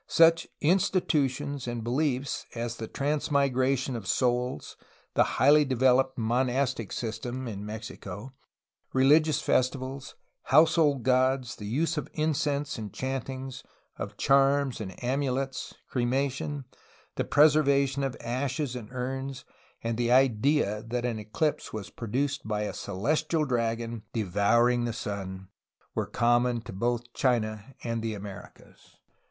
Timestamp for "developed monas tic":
5.63-6.91